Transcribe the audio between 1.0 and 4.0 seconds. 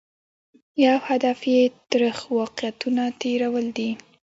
هدف یې ترخ واقعیتونه تېرول دي.